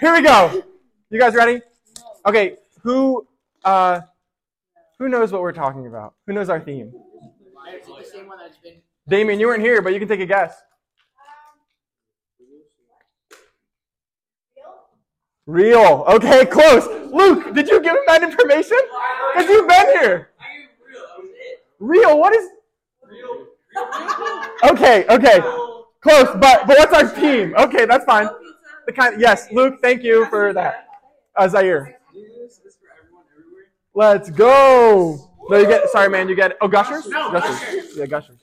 [0.00, 0.62] Here we go.
[1.10, 1.60] You guys ready?
[2.26, 3.26] Okay, who
[3.64, 4.00] uh
[4.98, 6.14] who knows what we're talking about?
[6.26, 6.92] Who knows our theme?
[9.08, 10.54] Damien, you weren't here, but you can take a guess.
[15.46, 16.04] Real.
[16.08, 16.86] Okay, close.
[17.12, 18.78] Luke, did you give him that information?
[19.32, 20.30] Because you've been here.
[21.78, 22.18] Real.
[22.18, 22.50] What is?
[24.64, 25.06] Okay.
[25.08, 25.40] Okay.
[26.00, 26.28] Close.
[26.40, 27.54] But but what's our team?
[27.56, 28.28] Okay, that's fine.
[28.86, 29.20] The kind.
[29.20, 29.78] Yes, Luke.
[29.82, 30.86] Thank you for that.
[31.36, 31.98] Uh, Zaire.
[33.94, 35.30] Let's go.
[35.48, 35.88] No, you get.
[35.90, 36.28] Sorry, man.
[36.28, 36.56] You get.
[36.60, 37.06] Oh, gushers.
[37.08, 37.58] No, gushers.
[37.60, 37.96] Gushers.
[37.96, 38.36] Yeah, gushers.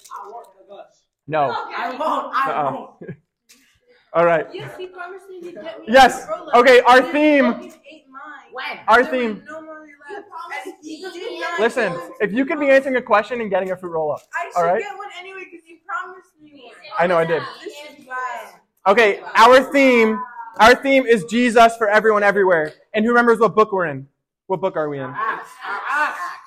[1.27, 1.51] No.
[1.55, 2.35] I won't.
[2.35, 2.71] I Uh-uh.
[2.73, 3.17] won't.
[4.13, 4.45] All right.
[4.53, 6.27] Yes, he promised me he'd get me Yes.
[6.53, 8.51] Okay, our theme- he ate mine.
[8.51, 8.79] When?
[8.87, 9.43] Our There theme.
[9.47, 10.27] no money left.
[10.67, 12.49] And he did not Listen, give it to if you me.
[12.49, 14.21] could be answering a question and getting a fruit roll up.
[14.35, 14.81] I should all right.
[14.81, 16.73] get one anyway because you promised me one.
[16.99, 17.41] I know I did.
[17.63, 18.53] This is bad.
[18.85, 20.21] Okay, our theme,
[20.59, 22.73] our theme is Jesus for everyone everywhere.
[22.93, 24.07] And who remembers what book we're in?
[24.47, 25.09] What book are we in?
[25.15, 25.49] Acts.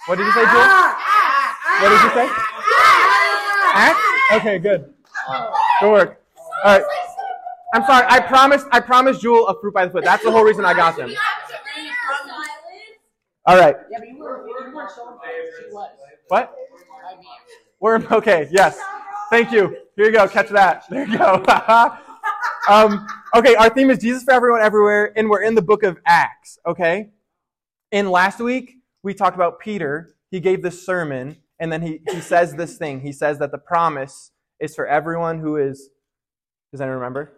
[0.06, 0.94] What did you say, Jewel?
[1.80, 2.28] What did you say?
[3.74, 4.00] Acts?
[4.34, 4.94] Okay, good.
[5.80, 6.22] Good work.
[6.64, 6.84] All right.
[7.74, 8.06] I'm sorry.
[8.08, 8.66] I promised.
[8.70, 10.04] I promised Jewel a fruit by the foot.
[10.04, 11.12] That's the whole reason I got them.
[13.44, 13.76] All right.
[13.90, 15.18] Yeah, but you were, you weren't showing
[15.58, 15.90] she was.
[16.28, 16.54] What?
[17.80, 18.48] We're okay.
[18.50, 18.78] Yes.
[19.30, 19.76] Thank you.
[19.96, 20.26] Here you go.
[20.28, 20.84] Catch that.
[20.88, 21.44] There you go.
[22.68, 23.54] um, okay.
[23.54, 26.58] Our theme is Jesus for everyone, everywhere, and we're in the book of Acts.
[26.66, 27.10] Okay.
[27.92, 30.16] In last week we talked about Peter.
[30.30, 33.00] He gave this sermon, and then he he says this thing.
[33.00, 35.90] He says that the promise is for everyone who is.
[36.72, 37.32] Does anyone remember?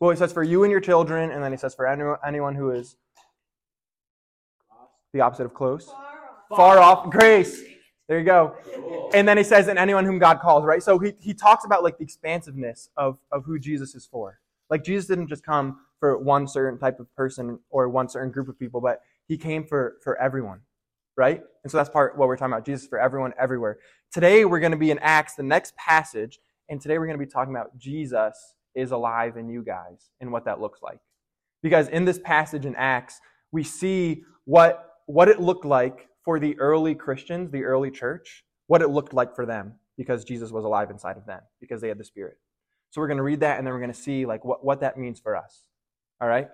[0.00, 2.54] Well, he says for you and your children, and then he says for anyone, anyone
[2.54, 2.96] who is
[5.12, 5.90] the opposite of close
[6.48, 7.62] far off grace
[8.08, 8.56] there you go.
[9.14, 10.82] And then he says and anyone whom god calls right?
[10.82, 14.40] So he, he talks about like the expansiveness of, of who jesus is for.
[14.70, 18.48] Like jesus didn't just come for one certain type of person or one certain group
[18.48, 20.60] of people but he came for for everyone
[21.16, 21.42] right?
[21.64, 23.78] And so that's part what we're talking about jesus for everyone everywhere.
[24.12, 26.38] Today we're going to be in acts the next passage
[26.70, 30.32] and today we're going to be talking about jesus is alive in you guys and
[30.32, 31.00] what that looks like.
[31.62, 33.20] Because in this passage in acts
[33.52, 38.82] we see what what it looked like for the early Christians, the early church, what
[38.82, 41.96] it looked like for them because Jesus was alive inside of them because they had
[41.96, 42.36] the Spirit.
[42.90, 44.82] So we're going to read that and then we're going to see like what, what
[44.82, 45.62] that means for us.
[46.20, 46.48] All right.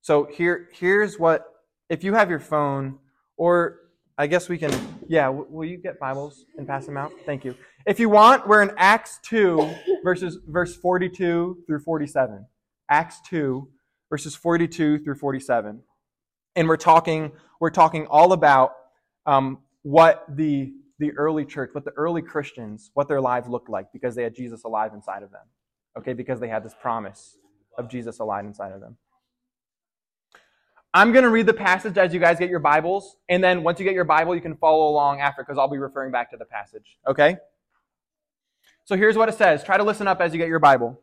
[0.00, 1.44] So here here's what
[1.90, 3.00] if you have your phone
[3.36, 3.80] or
[4.16, 4.72] I guess we can
[5.08, 7.12] yeah, will you get Bibles and pass them out?
[7.26, 7.54] Thank you.
[7.84, 9.70] If you want, we're in Acts 2
[10.04, 12.46] verses verse 42 through 47.
[12.88, 13.68] Acts 2
[14.08, 15.82] verses 42 through 47
[16.56, 18.72] and we're talking we're talking all about
[19.26, 23.86] um, what the the early church, what the early Christians, what their lives looked like
[23.92, 25.46] because they had Jesus alive inside of them.
[25.96, 27.38] Okay, because they had this promise
[27.76, 28.96] of Jesus alive inside of them.
[30.94, 33.78] I'm going to read the passage as you guys get your Bibles, and then once
[33.78, 36.36] you get your Bible, you can follow along after because I'll be referring back to
[36.36, 36.98] the passage.
[37.06, 37.36] Okay?
[38.84, 39.62] So here's what it says.
[39.62, 41.00] Try to listen up as you get your Bible.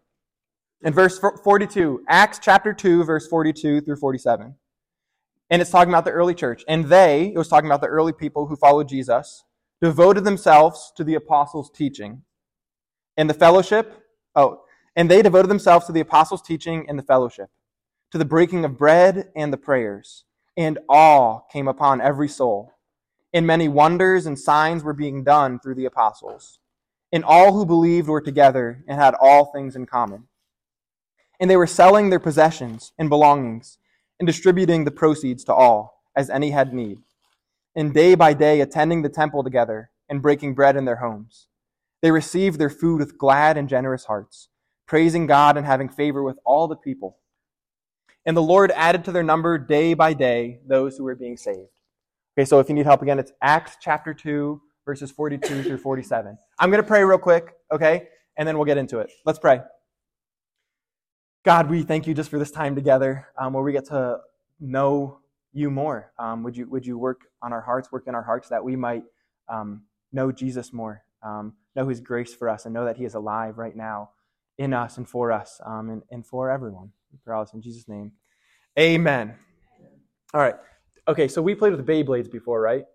[0.82, 4.56] In verse 42, Acts chapter 2, verse 42 through 47.
[5.50, 6.64] And it's talking about the early church.
[6.68, 9.44] And they, it was talking about the early people who followed Jesus,
[9.82, 12.24] devoted themselves to the apostles' teaching
[13.18, 14.04] and the fellowship.
[14.36, 14.64] Oh,
[14.96, 17.50] and they devoted themselves to the apostles' teaching and the fellowship,
[18.12, 20.24] to the breaking of bread and the prayers.
[20.58, 22.72] And awe came upon every soul.
[23.34, 26.60] And many wonders and signs were being done through the apostles.
[27.12, 30.28] And all who believed were together and had all things in common.
[31.40, 33.78] And they were selling their possessions and belongings
[34.20, 37.00] and distributing the proceeds to all, as any had need,
[37.76, 41.48] and day by day attending the temple together and breaking bread in their homes.
[42.02, 44.50] They received their food with glad and generous hearts,
[44.88, 47.18] praising God and having favor with all the people.
[48.26, 51.70] And the Lord added to their number day by day those who were being saved.
[52.38, 56.38] Okay, so if you need help again, it's Acts chapter 2, verses 42 through 47.
[56.60, 58.08] I'm going to pray real quick, okay?
[58.38, 59.10] And then we'll get into it.
[59.26, 59.62] Let's pray.
[61.46, 64.18] God, we thank you just for this time together um, where we get to
[64.60, 65.20] know
[65.54, 66.12] you more.
[66.18, 68.76] Um, would you would you work on our hearts, work in our hearts that we
[68.76, 69.04] might
[69.48, 73.14] um, know Jesus more, um, know His grace for us, and know that He is
[73.14, 74.10] alive right now
[74.58, 76.92] in us and for us um, and, and for everyone.
[77.12, 78.14] We pray all in Jesus' name.
[78.80, 79.36] Amen.
[80.34, 80.56] All right.
[81.08, 82.86] Okay, so we played with Beyblades before, right?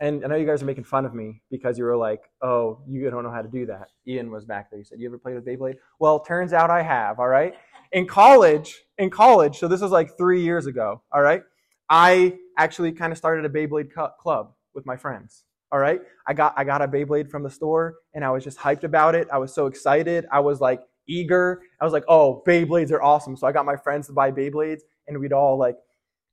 [0.00, 2.78] And I know you guys are making fun of me because you were like, oh,
[2.86, 3.88] you don't know how to do that.
[4.06, 4.78] Ian was back there.
[4.78, 5.74] He said, you ever played with Beyblade?
[5.98, 7.54] Well, turns out I have, all right?
[7.92, 11.42] In college, in college, so this was like three years ago, all right?
[11.88, 16.00] I actually kind of started a Beyblade club with my friends, all right?
[16.26, 19.14] I got, I got a Beyblade from the store and I was just hyped about
[19.14, 19.26] it.
[19.32, 20.26] I was so excited.
[20.30, 21.62] I was like eager.
[21.80, 23.36] I was like, oh, Beyblades are awesome.
[23.36, 25.76] So I got my friends to buy Beyblades, and we'd all like,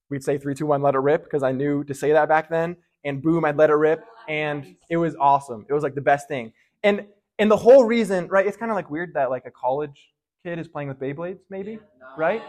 [0.09, 2.49] we'd say three, two, one, let it rip, because I knew to say that back
[2.49, 2.75] then.
[3.05, 5.65] And boom, I'd let it rip, and it was awesome.
[5.69, 6.51] It was like the best thing.
[6.83, 7.05] And
[7.37, 8.45] and the whole reason, right?
[8.45, 10.09] It's kind of like weird that like a college
[10.45, 11.79] kid is playing with Beyblades, maybe,
[12.17, 12.43] right?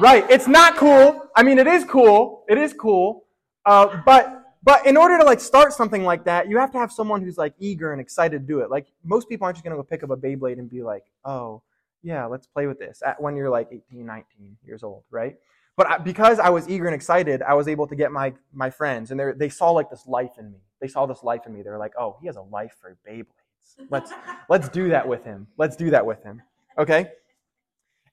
[0.00, 0.24] Right.
[0.30, 1.28] It's not cool.
[1.36, 2.44] I mean, it is cool.
[2.48, 3.26] It is cool.
[3.66, 6.90] Uh, but but in order to like start something like that, you have to have
[6.90, 8.70] someone who's like eager and excited to do it.
[8.70, 11.62] Like most people aren't just gonna go pick up a Beyblade and be like, oh
[12.02, 15.36] yeah, let's play with this at when you're like 18, 19 years old, right?
[15.76, 18.70] But I, because I was eager and excited, I was able to get my my
[18.70, 20.60] friends, and they they saw like this life in me.
[20.80, 21.62] They saw this life in me.
[21.62, 23.90] They were like, oh, he has a life for Beyblades.
[23.90, 24.10] Let's
[24.48, 25.48] let's do that with him.
[25.58, 26.40] Let's do that with him.
[26.78, 27.10] Okay.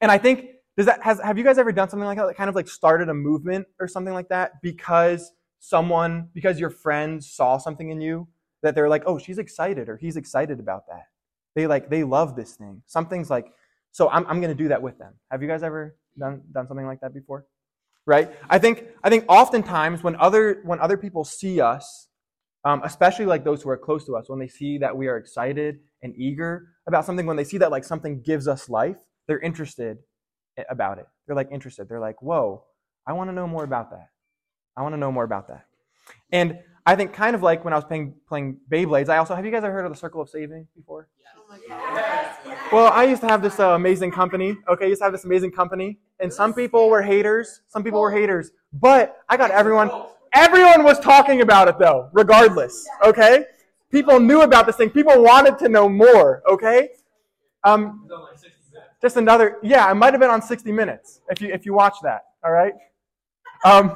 [0.01, 0.47] And I think
[0.77, 2.27] does that has have you guys ever done something like that?
[2.27, 6.69] That kind of like started a movement or something like that because someone because your
[6.69, 8.27] friends saw something in you
[8.61, 11.05] that they're like, oh, she's excited or he's excited about that.
[11.55, 12.81] They like they love this thing.
[12.85, 13.53] Something's like
[13.91, 15.13] so I'm I'm gonna do that with them.
[15.31, 17.45] Have you guys ever done done something like that before?
[18.05, 18.31] Right?
[18.49, 22.09] I think I think oftentimes when other when other people see us,
[22.65, 25.17] um, especially like those who are close to us, when they see that we are
[25.17, 28.97] excited and eager about something, when they see that like something gives us life,
[29.27, 29.99] they're interested
[30.69, 31.05] about it.
[31.25, 31.87] They're like interested.
[31.87, 32.63] They're like, whoa,
[33.07, 34.09] I want to know more about that.
[34.75, 35.65] I want to know more about that.
[36.31, 39.45] And I think kind of like when I was playing playing Beyblades, I also have
[39.45, 41.07] you guys ever heard of the Circle of Saving before?
[41.19, 42.37] Yes.
[42.71, 44.57] Well, I used to have this uh, amazing company.
[44.67, 47.61] Okay, I used to have this amazing company, and some people were haters.
[47.67, 49.89] Some people were haters, but I got everyone.
[50.35, 52.85] Everyone was talking about it though, regardless.
[53.05, 53.45] Okay,
[53.89, 54.89] people knew about this thing.
[54.89, 56.43] People wanted to know more.
[56.47, 56.89] Okay,
[57.63, 58.07] um,
[59.01, 59.57] just another.
[59.63, 62.25] Yeah, I might have been on 60 Minutes if you if you watch that.
[62.43, 62.73] All right.
[63.63, 63.95] Um,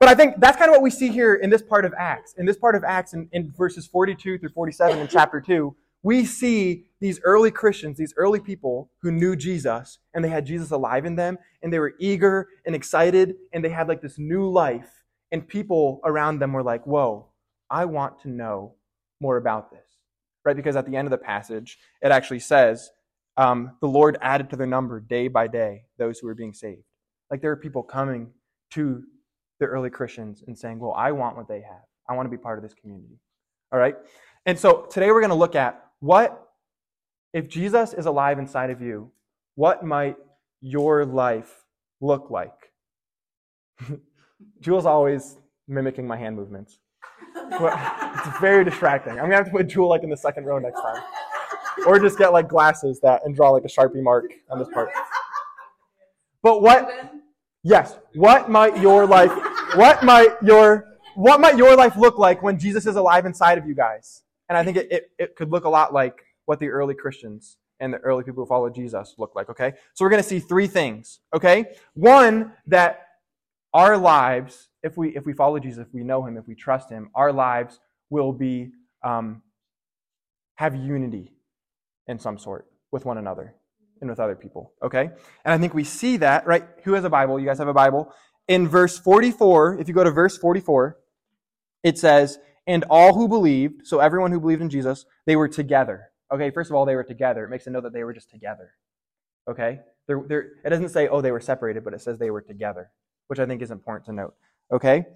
[0.00, 2.34] but I think that's kind of what we see here in this part of Acts.
[2.36, 6.24] In this part of Acts, in, in verses 42 through 47 in chapter 2, we
[6.24, 11.04] see these early Christians, these early people who knew Jesus, and they had Jesus alive
[11.04, 15.01] in them, and they were eager and excited, and they had like this new life,
[15.32, 17.26] and people around them were like, whoa,
[17.70, 18.74] I want to know
[19.20, 19.80] more about this.
[20.44, 20.54] Right?
[20.54, 22.90] Because at the end of the passage, it actually says,
[23.36, 26.82] um, the Lord added to their number day by day those who were being saved.
[27.30, 28.30] Like there are people coming
[28.72, 29.02] to
[29.58, 31.82] the early Christians and saying, well, I want what they have.
[32.08, 33.18] I want to be part of this community.
[33.72, 33.96] All right?
[34.44, 36.46] And so today we're going to look at what,
[37.32, 39.10] if Jesus is alive inside of you,
[39.54, 40.16] what might
[40.60, 41.64] your life
[42.00, 42.50] look like?
[44.60, 46.78] Jewel's always mimicking my hand movements.
[47.36, 49.18] it's very distracting.
[49.18, 51.02] I'm to have to put Jewel like in the second row next time.
[51.86, 54.90] Or just get like glasses that and draw like a Sharpie mark on this part.
[56.42, 57.12] But what
[57.64, 57.96] Yes.
[58.14, 59.32] What might your life
[59.76, 63.66] what might your what might your life look like when Jesus is alive inside of
[63.66, 64.22] you guys?
[64.48, 67.58] And I think it, it, it could look a lot like what the early Christians
[67.80, 69.72] and the early people who followed Jesus looked like, okay?
[69.94, 71.66] So we're going to see three things, okay?
[71.94, 73.08] One, that
[73.72, 76.90] our lives, if we if we follow Jesus, if we know him, if we trust
[76.90, 77.80] him, our lives
[78.10, 78.70] will be
[79.02, 79.42] um,
[80.56, 81.32] have unity
[82.06, 83.54] in some sort with one another
[84.00, 84.72] and with other people.
[84.82, 85.10] Okay?
[85.44, 86.64] And I think we see that, right?
[86.84, 87.40] Who has a Bible?
[87.40, 88.12] You guys have a Bible?
[88.48, 90.98] In verse 44, if you go to verse 44,
[91.82, 96.10] it says, And all who believed, so everyone who believed in Jesus, they were together.
[96.32, 97.44] Okay, first of all, they were together.
[97.44, 98.72] It makes it know that they were just together.
[99.48, 99.80] Okay?
[100.06, 102.90] They're, they're, it doesn't say, oh, they were separated, but it says they were together,
[103.32, 104.34] which I think is important to note.
[104.70, 105.06] Okay?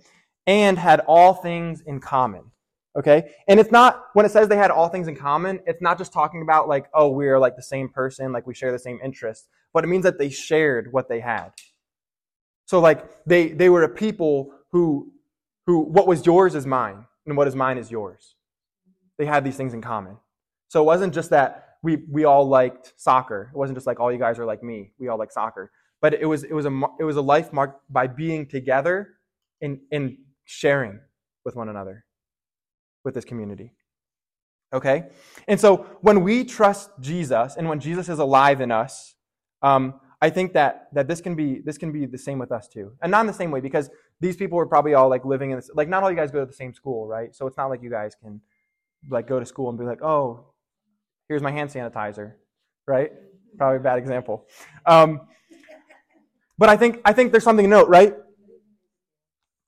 [0.47, 2.51] And had all things in common.
[2.99, 3.35] Okay?
[3.47, 6.15] And it's not, when it says they had all things in common, it's not just
[6.15, 9.49] talking about like, oh, we're like the same person, like we share the same interests,
[9.75, 11.51] but it means that they shared what they had.
[12.65, 15.13] So like they, they were a people who,
[15.67, 18.35] who, what was yours is mine, and what is mine is yours.
[19.19, 20.17] They had these things in common.
[20.69, 23.51] So it wasn't just that we, we all liked soccer.
[23.53, 24.93] It wasn't just like all you guys are like me.
[24.99, 25.71] We all like soccer.
[26.01, 29.15] But it was, it was a, it was a life marked by being together
[29.61, 31.01] and, and sharing
[31.45, 32.05] with one another
[33.05, 33.73] with this community.
[34.73, 35.05] Okay?
[35.49, 39.15] And so when we trust Jesus and when Jesus is alive in us,
[39.63, 42.69] um, I think that, that this can be this can be the same with us
[42.69, 42.93] too.
[43.03, 45.57] And not in the same way, because these people were probably all like living in
[45.57, 47.35] this like not all you guys go to the same school, right?
[47.35, 48.41] So it's not like you guys can
[49.11, 50.53] like go to school and be like, oh,
[51.29, 52.33] here's my hand sanitizer,
[52.87, 53.13] right?
[53.59, 54.47] Probably a bad example.
[54.87, 55.21] Um,
[56.59, 58.15] but I think I think there's something to note, right?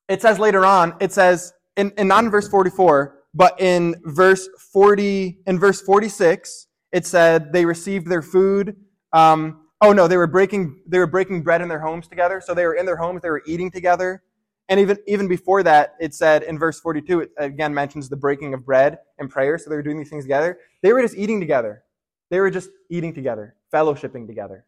[0.08, 4.48] It says later on, it says in, in not in verse 44, but in verse
[4.72, 8.76] 40, in verse 46, it said they received their food.
[9.12, 12.42] Um, oh no, they were breaking they were breaking bread in their homes together.
[12.44, 14.22] So they were in their homes, they were eating together.
[14.70, 18.54] And even even before that, it said in verse 42, it again mentions the breaking
[18.54, 19.58] of bread and prayer.
[19.58, 20.58] So they were doing these things together.
[20.82, 21.84] They were just eating together.
[22.30, 24.66] They were just eating together, fellowshipping together.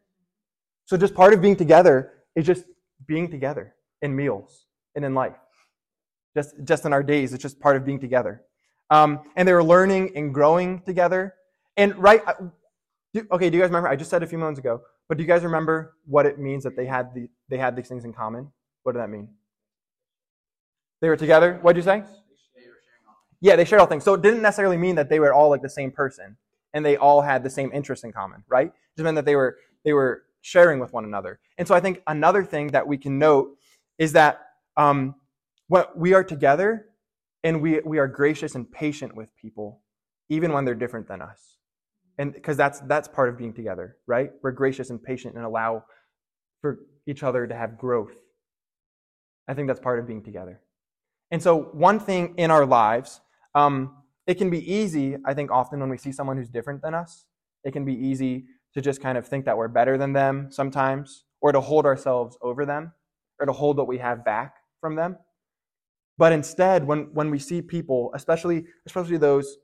[0.91, 2.65] So just part of being together is just
[3.07, 5.37] being together in meals and in life.
[6.35, 8.41] Just, just in our days, it's just part of being together.
[8.89, 11.33] Um, and they were learning and growing together.
[11.77, 12.21] And right,
[13.13, 13.87] do, okay, do you guys remember?
[13.87, 16.65] I just said a few moments ago, but do you guys remember what it means
[16.65, 18.51] that they had the they had these things in common?
[18.83, 19.29] What did that mean?
[20.99, 21.57] They were together.
[21.61, 22.03] What did you say?
[23.39, 24.03] Yeah, they shared all things.
[24.03, 26.35] So it didn't necessarily mean that they were all like the same person
[26.73, 28.67] and they all had the same interests in common, right?
[28.67, 29.55] It just meant that they were
[29.85, 31.39] they were sharing with one another.
[31.57, 33.57] And so I think another thing that we can note
[33.97, 34.41] is that
[34.77, 35.15] um,
[35.67, 36.87] when we are together
[37.43, 39.81] and we we are gracious and patient with people,
[40.29, 41.57] even when they're different than us,
[42.17, 44.31] and because that's that's part of being together, right?
[44.41, 45.85] We're gracious and patient and allow
[46.61, 48.13] for each other to have growth.
[49.47, 50.61] I think that's part of being together.
[51.31, 53.21] And so, one thing in our lives
[53.55, 53.95] um,
[54.27, 57.25] it can be easy, I think, often when we see someone who's different than us,
[57.63, 61.25] it can be easy to just kind of think that we're better than them sometimes,
[61.41, 62.93] or to hold ourselves over them,
[63.39, 65.17] or to hold what we have back from them.
[66.17, 69.57] But instead, when, when we see people, especially, especially those,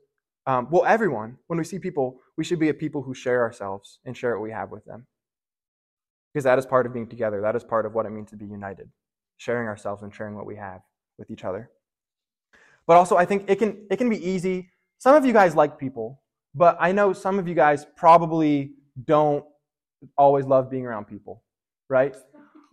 [0.46, 4.00] um, well, everyone, when we see people, we should be a people who share ourselves
[4.04, 5.06] and share what we have with them.
[6.32, 7.40] Because that is part of being together.
[7.40, 8.88] That is part of what it means to be united,
[9.36, 10.80] sharing ourselves and sharing what we have
[11.18, 11.70] with each other.
[12.86, 14.70] But also, I think it can, it can be easy.
[14.98, 16.22] Some of you guys like people,
[16.54, 18.72] but I know some of you guys probably
[19.04, 19.44] don't
[20.16, 21.42] always love being around people,
[21.88, 22.16] right?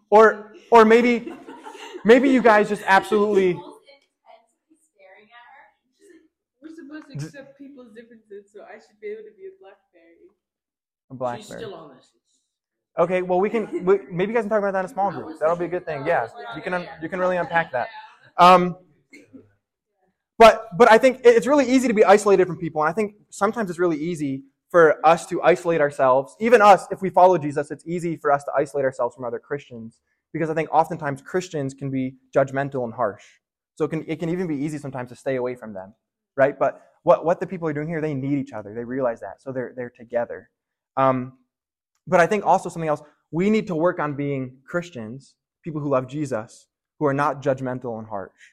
[0.10, 1.34] Or, or maybe,
[2.04, 3.54] maybe you guys just absolutely.
[6.62, 10.30] We're supposed to accept people's differences, so I should be able to be a blackberry.
[11.10, 11.60] A She's blackberry.
[11.60, 12.12] still on this.
[12.98, 15.12] Okay, well we can we, maybe you guys can talk about that in a small
[15.12, 15.38] group.
[15.40, 16.06] That'll be a good thing.
[16.06, 17.90] Yeah, you can un, you can really unpack that.
[18.38, 18.78] Um,
[20.38, 23.16] but but I think it's really easy to be isolated from people, and I think
[23.30, 24.44] sometimes it's really easy
[24.76, 26.36] for us to isolate ourselves.
[26.38, 29.40] Even us, if we follow Jesus, it's easy for us to isolate ourselves from other
[29.40, 30.02] Christians
[30.34, 33.24] because I think oftentimes Christians can be judgmental and harsh.
[33.76, 35.94] So it can it can even be easy sometimes to stay away from them,
[36.36, 36.60] right?
[36.60, 38.74] But what what the people are doing here, they need each other.
[38.74, 40.50] They realize that, so they're they're together.
[40.98, 41.38] Um,
[42.06, 43.02] but I think also something else,
[43.32, 46.68] we need to work on being Christians, people who love Jesus,
[47.00, 48.52] who are not judgmental and harsh,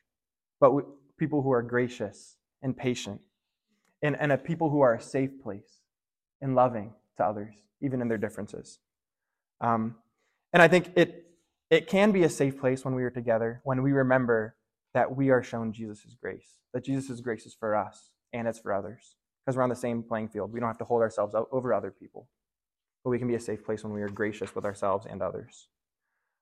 [0.61, 0.83] but we,
[1.19, 3.21] people who are gracious and patient,
[4.03, 5.82] and, and a people who are a safe place
[6.43, 8.79] and loving to others, even in their differences.
[9.63, 9.97] Um,
[10.53, 11.25] and I think it,
[11.71, 14.57] it can be a safe place when we are together, when we remember
[14.93, 18.75] that we are shown Jesus' grace, that Jesus' grace is for us and it's for
[18.75, 20.53] others, because we're on the same playing field.
[20.53, 22.29] We don't have to hold ourselves over other people
[23.05, 25.69] but we can be a safe place when we are gracious with ourselves and others.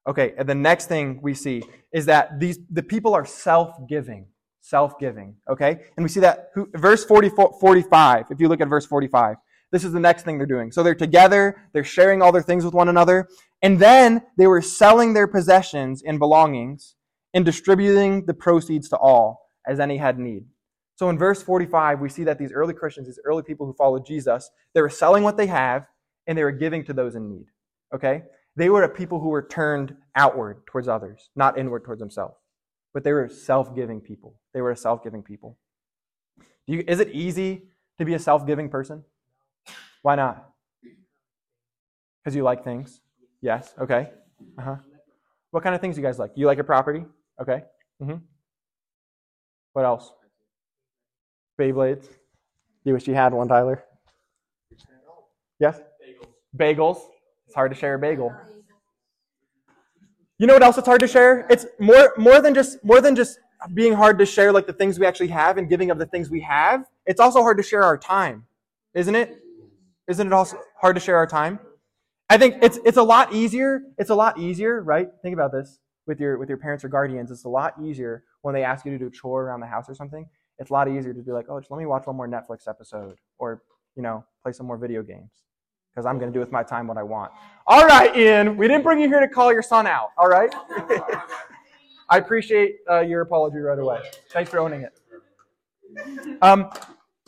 [0.08, 4.26] Okay, and the next thing we see is that these the people are self-giving,
[4.60, 5.36] self-giving.
[5.48, 8.26] Okay, and we see that who, verse 44, 45.
[8.30, 9.36] If you look at verse 45,
[9.72, 10.72] this is the next thing they're doing.
[10.72, 13.28] So they're together, they're sharing all their things with one another,
[13.62, 16.96] and then they were selling their possessions and belongings
[17.34, 20.44] and distributing the proceeds to all as any had need.
[20.96, 24.04] So in verse 45, we see that these early Christians, these early people who followed
[24.04, 25.86] Jesus, they were selling what they have
[26.26, 27.46] and they were giving to those in need.
[27.94, 28.22] Okay?
[28.56, 32.34] They were a people who were turned outward towards others, not inward towards themselves.
[32.92, 34.40] But they were self giving people.
[34.52, 35.56] They were a self giving people.
[36.66, 37.62] You, is it easy
[37.98, 39.04] to be a self giving person?
[40.02, 40.50] Why not?
[42.22, 43.00] Because you like things?
[43.40, 43.74] Yes?
[43.78, 44.10] Okay.
[44.58, 44.76] Uh huh.
[45.50, 46.32] What kind of things do you guys like?
[46.34, 47.04] You like your property?
[47.40, 47.62] Okay.
[48.02, 48.16] Mm-hmm.
[49.72, 50.12] What else?
[51.60, 52.06] Beyblades.
[52.84, 53.84] You wish you had one, Tyler?
[55.58, 55.80] Yes?
[56.56, 56.98] Bagels.
[57.46, 58.34] It's hard to share a bagel.
[60.38, 61.46] You know what else it's hard to share?
[61.50, 63.38] It's more more than just more than just
[63.74, 66.30] being hard to share like the things we actually have and giving of the things
[66.30, 66.86] we have.
[67.04, 68.46] It's also hard to share our time,
[68.94, 69.38] isn't it?
[70.10, 71.60] Isn't it also hard to share our time?
[72.28, 73.82] I think it's it's a lot easier.
[73.96, 75.08] It's a lot easier, right?
[75.22, 77.30] Think about this with your with your parents or guardians.
[77.30, 79.88] It's a lot easier when they ask you to do a chore around the house
[79.88, 80.28] or something.
[80.58, 82.68] It's a lot easier to be like, oh, just let me watch one more Netflix
[82.68, 83.62] episode, or
[83.96, 85.30] you know, play some more video games
[85.90, 87.32] because I'm going to do with my time what I want.
[87.66, 90.08] All right, Ian, we didn't bring you here to call your son out.
[90.18, 90.52] All right.
[92.08, 94.00] I appreciate uh, your apology right away.
[94.32, 94.98] Thanks for owning it.
[96.42, 96.70] Um,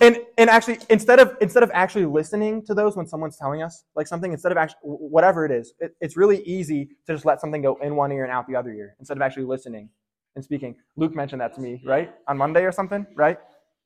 [0.00, 3.84] and and actually, instead of instead of actually listening to those when someone's telling us
[3.94, 7.40] like something, instead of actually whatever it is, it, it's really easy to just let
[7.40, 9.88] something go in one ear and out the other ear instead of actually listening
[10.34, 10.76] and speaking.
[10.96, 13.38] Luke mentioned that to me, right, on Monday or something, right?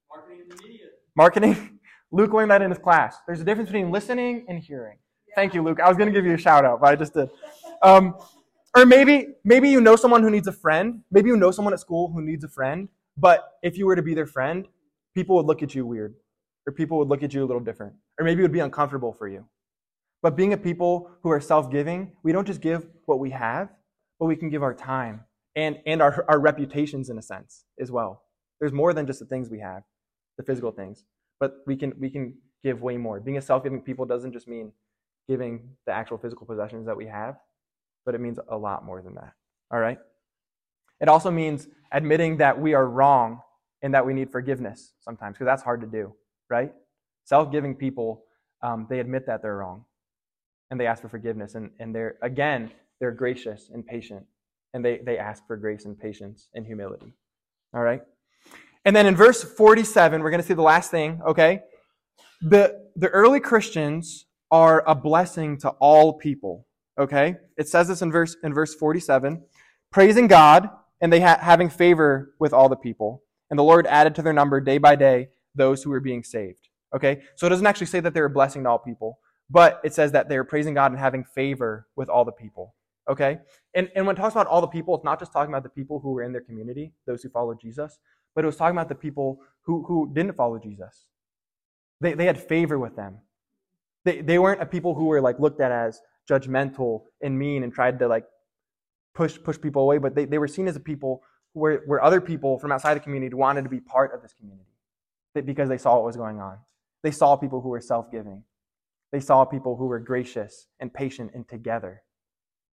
[0.09, 0.87] Marketing media.
[1.17, 1.79] Marketing.
[2.13, 3.17] Luke learned that in his class.
[3.27, 4.99] There's a difference between listening and hearing.
[5.35, 5.81] Thank you, Luke.
[5.81, 7.29] I was going to give you a shout out, but I just did.
[7.83, 8.15] Um,
[8.77, 11.03] or maybe maybe you know someone who needs a friend.
[11.11, 12.89] Maybe you know someone at school who needs a friend.
[13.17, 14.67] But if you were to be their friend,
[15.17, 16.15] people would look at you weird.
[16.67, 19.13] or people would look at you a little different, or maybe it would be uncomfortable
[19.13, 19.47] for you.
[20.23, 23.71] But being a people who are self giving, we don't just give what we have,
[24.19, 27.91] but we can give our time and, and our, our reputations in a sense as
[27.91, 28.25] well.
[28.59, 29.83] There's more than just the things we have,
[30.39, 31.05] the physical things,
[31.41, 33.21] but we can, we can give way more.
[33.21, 34.73] Being a self giving people doesn't just mean
[35.29, 37.37] giving the actual physical possessions that we have,
[38.05, 39.33] but it means a lot more than that.
[39.71, 39.99] All right?
[41.01, 43.41] It also means admitting that we are wrong
[43.83, 46.15] and that we need forgiveness sometimes, because that's hard to do,
[46.51, 46.73] right?
[47.25, 48.25] Self giving people,
[48.63, 49.85] um, they admit that they're wrong
[50.71, 51.55] and they ask for forgiveness.
[51.55, 54.25] And, and they're, again, they're gracious and patient.
[54.75, 57.15] And they, they ask for grace and patience and humility.
[57.75, 58.03] All right?
[58.85, 61.61] And then in verse 47, we're going to see the last thing, okay?
[62.43, 66.67] The, the early Christians are a blessing to all people,
[66.99, 67.37] okay?
[67.57, 69.43] It says this in verse, in verse 47
[69.93, 70.69] praising God
[71.01, 73.23] and they ha- having favor with all the people.
[73.51, 76.69] And the Lord added to their number day by day those who were being saved.
[76.95, 77.23] Okay?
[77.35, 79.19] So it doesn't actually say that they're a blessing to all people,
[79.51, 82.75] but it says that they're praising God and having favor with all the people.
[83.09, 83.39] Okay?
[83.75, 85.69] And, and when it talks about all the people, it's not just talking about the
[85.69, 87.99] people who were in their community, those who followed Jesus,
[88.35, 91.07] but it was talking about the people who, who didn't follow Jesus.
[92.01, 93.19] They, they had favor with them.
[94.05, 97.73] They, they weren't a people who were like looked at as judgmental and mean and
[97.73, 98.25] tried to like
[99.15, 101.23] push push people away, but they, they were seen as a people
[101.57, 104.67] where, where other people from outside the community wanted to be part of this community
[105.47, 106.59] because they saw what was going on.
[107.03, 108.43] They saw people who were self-giving.
[109.11, 112.03] They saw people who were gracious and patient and together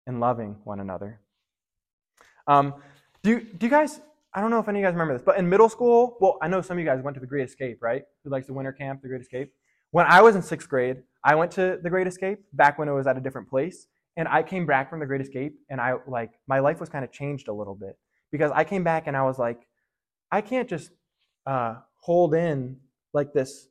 [0.06, 1.22] and loving one another.
[2.46, 2.74] Um,
[3.22, 4.02] do, you, do you guys,
[4.34, 6.38] I don't know if any of you guys remember this, but in middle school, well,
[6.42, 8.04] I know some of you guys went to the Great Escape, right?
[8.26, 9.54] Who likes the winter camp, the Great Escape?
[9.92, 12.94] When I was in sixth grade, I went to the Great Escape back when it
[12.94, 13.88] was at a different place.
[14.18, 17.06] And I came back from the Great Escape and I like, my life was kind
[17.06, 17.98] of changed a little bit
[18.34, 19.66] because I came back and I was like,
[20.32, 20.90] I can't just
[21.46, 22.78] uh, hold in
[23.14, 23.68] like this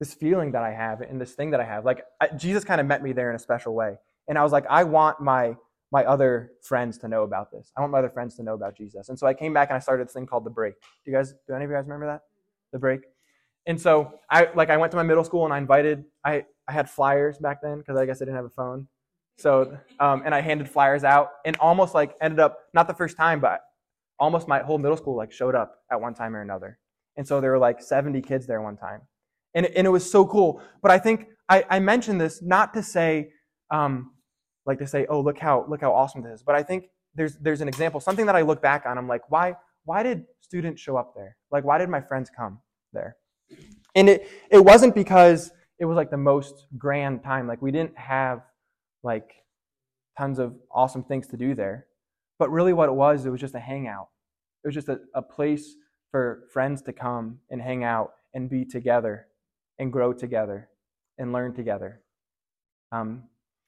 [0.00, 1.84] this feeling that I have and this thing that I have.
[1.84, 3.96] Like I, Jesus kind of met me there in a special way,
[4.28, 5.56] and I was like, I want my
[5.90, 7.72] my other friends to know about this.
[7.76, 9.08] I want my other friends to know about Jesus.
[9.08, 10.74] And so I came back and I started this thing called the break.
[11.04, 11.32] Do you guys?
[11.48, 12.20] Do any of you guys remember that?
[12.72, 13.00] The break.
[13.66, 16.72] And so I like I went to my middle school and I invited I I
[16.72, 18.88] had flyers back then because I guess I didn't have a phone.
[19.36, 23.16] So um, and I handed flyers out and almost like ended up not the first
[23.16, 23.60] time but
[24.18, 26.78] almost my whole middle school like showed up at one time or another.
[27.16, 29.02] And so there were like 70 kids there one time.
[29.54, 30.60] And, and it was so cool.
[30.82, 33.30] But I think I, I mentioned this not to say,
[33.70, 34.12] um,
[34.66, 36.42] like to say, oh, look how, look how awesome this is.
[36.42, 38.98] But I think there's, there's an example, something that I look back on.
[38.98, 41.36] I'm like, why, why did students show up there?
[41.50, 42.60] Like, why did my friends come
[42.92, 43.16] there?
[43.94, 47.46] And it, it wasn't because it was like the most grand time.
[47.46, 48.42] Like we didn't have
[49.04, 49.30] like
[50.18, 51.86] tons of awesome things to do there.
[52.38, 54.08] But really what it was, it was just a hangout.
[54.64, 55.76] It was just a, a place
[56.10, 59.26] for friends to come and hang out and be together
[59.78, 60.68] and grow together
[61.18, 62.00] and learn together.
[62.92, 63.24] Um,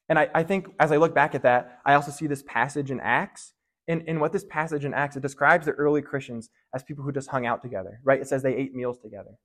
[0.09, 2.91] and I, I, think as I look back at that, I also see this passage
[2.91, 3.53] in Acts.
[3.89, 7.13] And, and what this passage in Acts, it describes the early Christians as people who
[7.13, 8.21] just hung out together, right?
[8.21, 9.39] It says they ate meals together.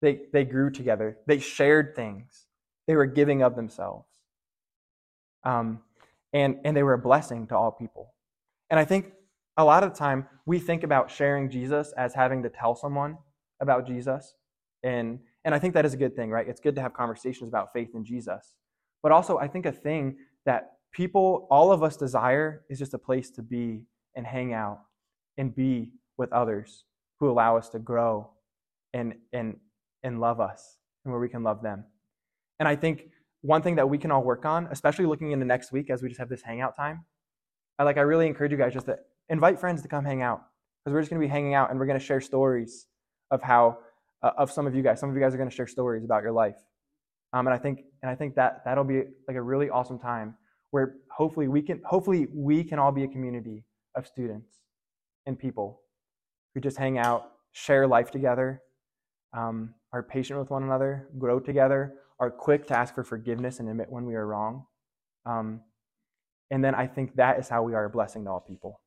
[0.00, 1.18] They, they grew together.
[1.26, 2.46] They shared things.
[2.88, 4.11] They were giving of themselves.
[5.44, 5.80] Um,
[6.32, 8.14] and, and they were a blessing to all people.
[8.70, 9.12] And I think
[9.56, 13.18] a lot of the time we think about sharing Jesus as having to tell someone
[13.60, 14.34] about Jesus.
[14.82, 16.48] And, and I think that is a good thing, right?
[16.48, 18.56] It's good to have conversations about faith in Jesus.
[19.02, 22.98] But also, I think a thing that people, all of us desire is just a
[22.98, 24.80] place to be and hang out
[25.36, 26.84] and be with others
[27.20, 28.30] who allow us to grow
[28.92, 29.56] and, and,
[30.02, 31.84] and love us and where we can love them.
[32.58, 33.08] And I think
[33.42, 36.08] one thing that we can all work on, especially looking into next week as we
[36.08, 37.04] just have this hangout time,
[37.78, 40.42] I like I really encourage you guys just to invite friends to come hang out
[40.84, 42.86] because we're just going to be hanging out and we're going to share stories
[43.30, 43.78] of how
[44.22, 45.00] uh, of some of you guys.
[45.00, 46.56] Some of you guys are going to share stories about your life,
[47.32, 50.36] um, and I think and I think that that'll be like a really awesome time
[50.70, 53.64] where hopefully we can hopefully we can all be a community
[53.96, 54.48] of students
[55.26, 55.80] and people
[56.54, 58.62] who just hang out, share life together,
[59.32, 63.68] um, are patient with one another, grow together, are quick to ask for forgiveness and
[63.68, 64.64] admit when we are wrong.
[65.26, 65.62] Um,
[66.52, 68.80] and then I think that is how we are a blessing to all people.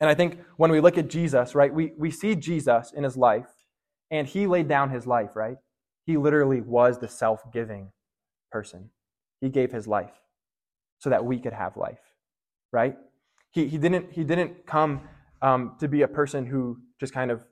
[0.00, 3.16] And I think when we look at Jesus, right, we, we see Jesus in his
[3.16, 3.46] life,
[4.10, 5.58] and he laid down his life, right?
[6.06, 7.92] He literally was the self giving
[8.50, 8.90] person.
[9.40, 10.18] He gave his life
[10.98, 12.00] so that we could have life,
[12.72, 12.96] right?
[13.52, 15.02] He, he, didn't, he didn't come
[15.40, 17.44] um, to be a person who just kind of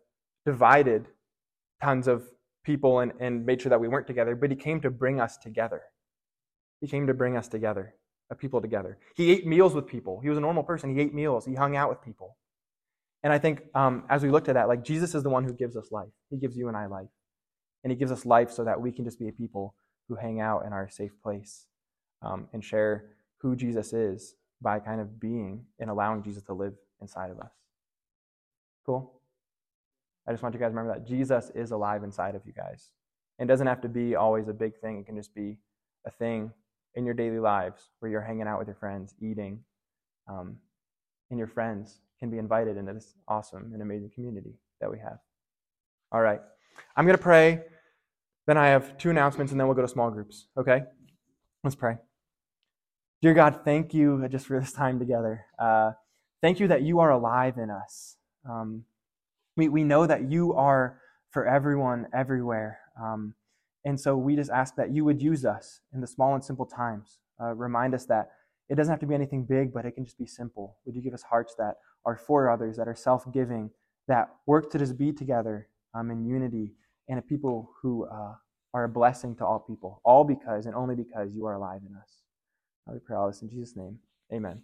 [0.44, 1.06] divided
[1.80, 2.24] tons of
[2.64, 5.36] people and, and made sure that we weren't together, but he came to bring us
[5.36, 5.82] together.
[6.80, 7.94] He came to bring us together
[8.30, 8.98] a people together.
[9.14, 10.20] He ate meals with people.
[10.20, 10.94] He was a normal person.
[10.94, 11.46] He ate meals.
[11.46, 12.36] He hung out with people.
[13.22, 15.52] And I think um, as we looked at that, like Jesus is the one who
[15.52, 16.10] gives us life.
[16.30, 17.08] He gives you and I life.
[17.82, 19.74] And He gives us life so that we can just be a people
[20.08, 21.66] who hang out in our safe place
[22.22, 26.74] um, and share who Jesus is by kind of being and allowing Jesus to live
[27.00, 27.52] inside of us.
[28.84, 29.17] Cool?
[30.28, 32.90] I just want you guys to remember that Jesus is alive inside of you guys.
[33.38, 35.56] It doesn't have to be always a big thing, it can just be
[36.06, 36.52] a thing
[36.94, 39.60] in your daily lives where you're hanging out with your friends, eating,
[40.28, 40.56] um,
[41.30, 45.18] and your friends can be invited into this awesome and amazing community that we have.
[46.12, 46.40] All right.
[46.96, 47.62] I'm going to pray.
[48.46, 50.48] Then I have two announcements, and then we'll go to small groups.
[50.58, 50.82] Okay?
[51.62, 51.96] Let's pray.
[53.22, 55.44] Dear God, thank you just for this time together.
[55.58, 55.92] Uh,
[56.42, 58.16] thank you that you are alive in us.
[58.48, 58.84] Um,
[59.58, 62.78] we, we know that you are for everyone, everywhere.
[62.98, 63.34] Um,
[63.84, 66.64] and so we just ask that you would use us in the small and simple
[66.64, 67.18] times.
[67.42, 68.30] Uh, remind us that
[68.68, 70.78] it doesn't have to be anything big, but it can just be simple.
[70.84, 73.70] Would you give us hearts that are for others, that are self giving,
[74.06, 76.74] that work to just be together um, in unity,
[77.08, 78.34] and a people who uh,
[78.74, 81.96] are a blessing to all people, all because and only because you are alive in
[81.96, 82.22] us.
[82.86, 83.98] I pray all this in Jesus' name.
[84.32, 84.62] Amen.